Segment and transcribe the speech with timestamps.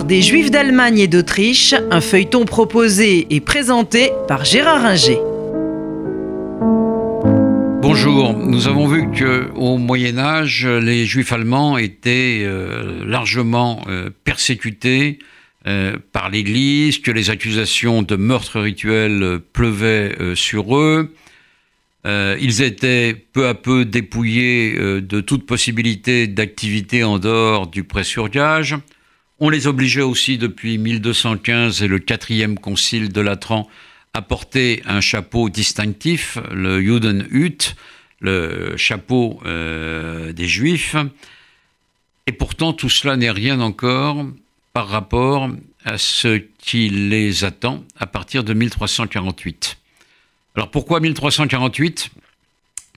[0.00, 5.18] Des Juifs d'Allemagne et d'Autriche, un feuilleton proposé et présenté par Gérard Inger.
[7.82, 15.18] Bonjour, nous avons vu qu'au Moyen Âge, les Juifs allemands étaient euh, largement euh, persécutés
[15.66, 21.14] euh, par l'Église, que les accusations de meurtre rituel pleuvaient sur eux.
[22.06, 28.78] ils étaient peu à peu dépouillés de toute possibilité d'activité en dehors du pressurgage.
[29.44, 33.68] On les obligeait aussi depuis 1215 et le quatrième concile de Latran
[34.14, 37.74] à porter un chapeau distinctif, le Judenhut,
[38.20, 40.94] le chapeau euh, des Juifs.
[42.28, 44.24] Et pourtant, tout cela n'est rien encore
[44.72, 45.50] par rapport
[45.84, 49.76] à ce qui les attend à partir de 1348.
[50.54, 52.10] Alors pourquoi 1348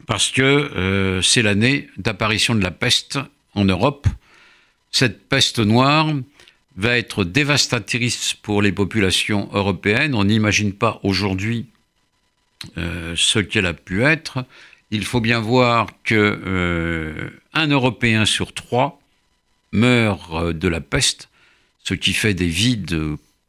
[0.06, 3.18] Parce que euh, c'est l'année d'apparition de la peste
[3.56, 4.06] en Europe.
[4.92, 6.14] Cette peste noire
[6.76, 10.14] va être dévastatrice pour les populations européennes.
[10.14, 11.68] On n'imagine pas aujourd'hui
[12.78, 14.46] euh, ce qu'elle a pu être.
[14.92, 19.02] Il faut bien voir que euh, un Européen sur trois
[19.72, 21.30] meurt euh, de la peste,
[21.84, 23.00] ce qui fait des vides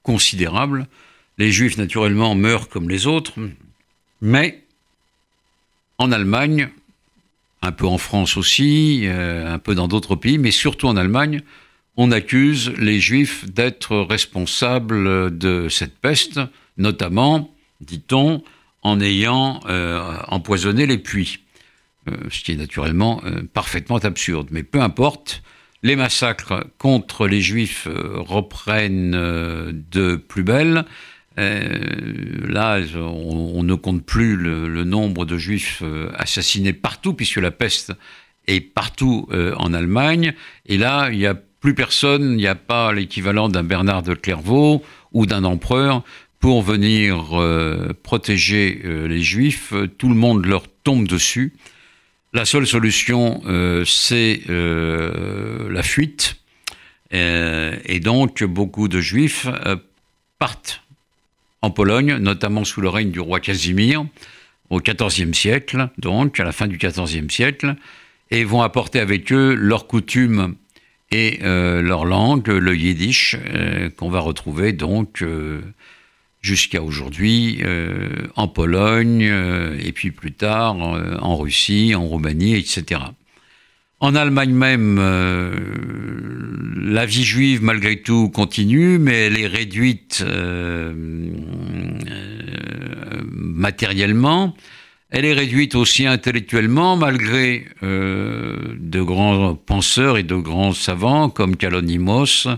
[0.02, 0.86] considérables.
[1.38, 3.34] Les Juifs, naturellement, meurent comme les autres,
[4.22, 4.62] mais
[5.98, 6.68] en Allemagne,
[7.62, 11.42] un peu en France aussi, un peu dans d'autres pays, mais surtout en Allemagne,
[11.96, 16.40] on accuse les Juifs d'être responsables de cette peste,
[16.76, 18.42] notamment, dit-on,
[18.82, 21.40] en ayant euh, empoisonné les puits.
[22.08, 24.48] Euh, ce qui est naturellement euh, parfaitement absurde.
[24.52, 25.42] Mais peu importe,
[25.82, 30.84] les massacres contre les Juifs reprennent de plus belle.
[31.36, 35.82] là, on, ne compte plus le, le, nombre de Juifs
[36.16, 37.92] assassinés partout, puisque la peste
[38.46, 40.34] est partout en Allemagne.
[40.64, 41.34] Et là, il y a
[41.66, 46.04] plus personne, il n'y a pas l'équivalent d'un Bernard de Clairvaux ou d'un empereur
[46.38, 49.74] pour venir euh, protéger euh, les juifs.
[49.98, 51.54] Tout le monde leur tombe dessus.
[52.32, 56.36] La seule solution, euh, c'est la fuite.
[57.10, 59.48] et donc, beaucoup de juifs
[60.38, 60.82] partent
[61.62, 64.06] en Pologne, notamment sous le règne du roi Casimir,
[64.70, 67.74] au XIVe siècle, donc à la fin du XIVe siècle,
[68.30, 70.54] et vont apporter avec eux leurs coutumes
[71.10, 75.60] et euh, leur langue, le yiddish, euh, qu'on va retrouver donc euh,
[76.42, 77.62] jusqu'à aujourd'hui
[78.36, 79.22] en Pologne
[79.80, 83.00] et puis plus tard en Russie, en Roumanie, etc.
[83.98, 84.96] En Allemagne même,
[86.84, 90.24] la vie juive malgré tout continue, mais elle est réduite
[93.32, 94.54] matériellement.
[95.10, 101.56] Elle est réduite aussi intellectuellement, malgré euh, de grands penseurs et de grands savants comme
[101.56, 102.48] Kalonimos,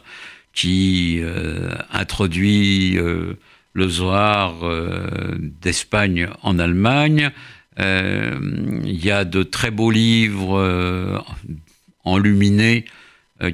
[0.54, 3.34] qui euh, introduit euh,
[3.75, 4.54] le Zohar
[5.38, 7.31] d'Espagne en Allemagne.
[7.78, 11.25] Il y a de très beaux livres
[12.03, 12.87] enluminés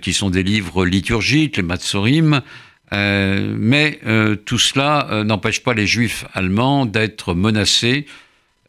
[0.01, 2.41] qui sont des livres liturgiques, les Matsorim.
[2.91, 4.01] mais
[4.47, 8.07] tout cela n'empêche pas les juifs allemands d'être menacés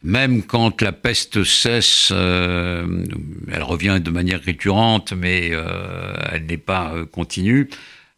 [0.02, 3.04] même quand la peste cesse, euh,
[3.50, 7.68] elle revient de manière récurrente, mais euh, elle n'est pas euh, continue.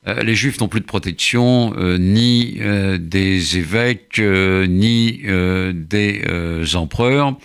[0.07, 2.61] les Juifs n'ont plus de protection, ni
[2.99, 5.21] des évêques, ni
[5.75, 6.23] des
[6.75, 7.37] empereurs.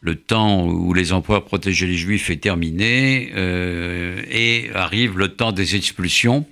[0.00, 3.30] Le temps où les empereurs protégeaient les Juifs est terminé
[4.28, 6.44] et arrive le temps des expulsions.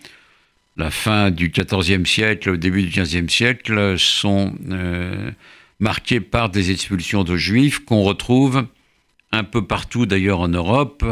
[0.77, 4.55] La fin du XIVe siècle, le début du XVe siècle sont
[5.81, 8.67] marqué par des expulsions de juifs qu'on retrouve
[9.33, 11.05] un peu partout d'ailleurs en Europe.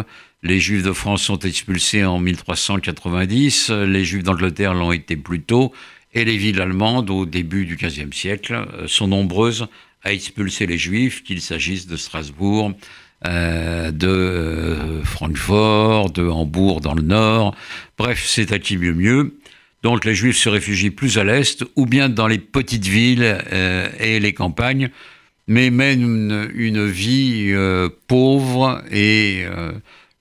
[0.42, 5.72] Les juifs de France sont expulsés en 1390, les juifs d'Angleterre l'ont été plus tôt,
[6.14, 9.66] et les villes allemandes au début du XVe siècle euh, sont nombreuses
[10.02, 12.72] à expulser les juifs, qu'il s'agisse de Strasbourg,
[13.26, 17.54] euh, de euh, Francfort, de Hambourg dans le nord.
[17.98, 19.34] Bref, c'est à qui mieux mieux.
[19.82, 23.88] Donc les Juifs se réfugient plus à l'est ou bien dans les petites villes euh,
[24.00, 24.90] et les campagnes,
[25.46, 29.72] mais mènent une, vie euh, pauvre et euh,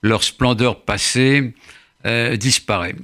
[0.02, 1.52] leur splendeur passée
[2.36, 2.94] disparaît.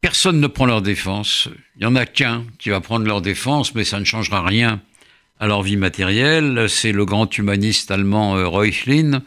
[0.00, 1.48] Personne ne prend leur défense.
[1.74, 4.80] Il n'y en a qu'un qui va prendre leur défense, mais ça ne changera rien
[5.40, 6.66] à leur vie matérielle.
[6.68, 9.22] C'est le grand humaniste allemand Reuchlin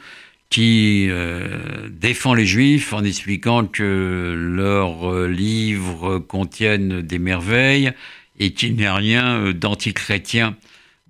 [0.50, 7.92] qui euh, défend les juifs en expliquant que leurs euh, livres contiennent des merveilles
[8.40, 10.56] et qu'il n'y a rien euh, d'antichrétien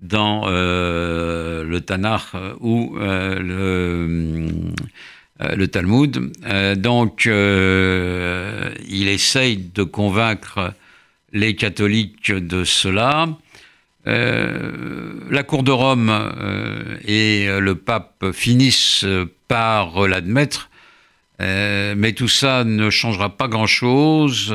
[0.02, 4.48] dans le Tanakh ou le,
[5.38, 6.32] le Talmud.
[6.76, 10.72] donc, il essaye de convaincre
[11.34, 13.28] les catholiques de cela.
[14.06, 16.10] La Cour de Rome
[17.06, 19.04] et le pape finissent
[19.46, 20.70] par l'admettre,
[21.38, 24.54] mais tout ça ne changera pas grand-chose.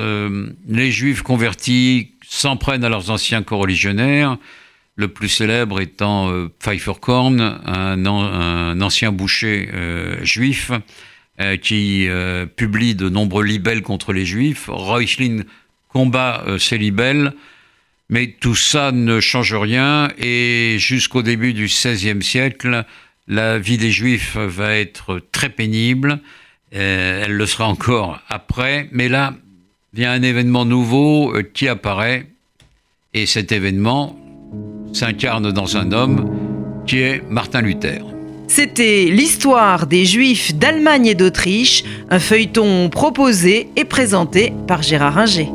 [0.68, 4.38] les juifs convertis s'en prennent à leurs anciens coreligionnaires,
[4.96, 10.72] le plus célèbre étant euh, Pfeifferkorn, un, un, ancien boucher euh, juif
[11.42, 12.08] euh, qui
[12.56, 14.70] publie de nombreux libelles contre les juifs.
[14.70, 15.44] Reuchlin
[15.90, 17.34] combat ces libelles,
[18.10, 22.86] mais tout ça ne change rien et jusqu'au début du XVIe siècle,
[23.28, 26.20] la vie des juifs va être très pénible.
[26.72, 29.34] elle le sera encore après, mais là,
[29.94, 32.28] vient un événement nouveau qui apparaît,
[33.14, 34.20] et cet événement,
[34.94, 38.04] s'incarne dans un homme qui est Martin Luther.
[38.48, 45.48] C'était l'histoire des Juifs d'Allemagne et d'Autriche, un feuilleton proposé et présenté par Gérard Inger.